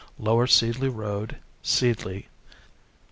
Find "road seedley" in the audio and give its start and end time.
0.89-2.27